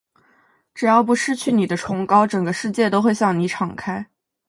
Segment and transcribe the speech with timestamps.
[0.73, 4.03] 只要不失去你的崇高，整个世界都会向你敞开。